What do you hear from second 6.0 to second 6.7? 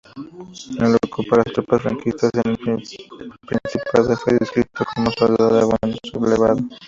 sublevado.